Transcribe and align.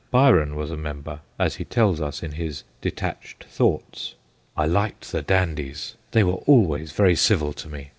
Byron 0.09 0.55
was 0.55 0.71
a 0.71 0.77
member, 0.77 1.19
as 1.37 1.57
he 1.57 1.63
tells 1.63 2.01
us 2.01 2.23
in 2.23 2.31
his 2.31 2.63
* 2.73 2.81
detached 2.81 3.43
thoughts.'' 3.43 4.15
I 4.57 4.65
liked 4.65 5.11
the 5.11 5.21
Dandies; 5.21 5.95
they 6.09 6.23
were 6.23 6.37
BYRON 6.37 6.41
AT 6.41 6.45
PLAY 6.45 6.55
51 6.55 6.65
always 6.71 6.91
very 6.93 7.15
civil 7.15 7.53
to 7.53 7.75
ine. 7.75 7.87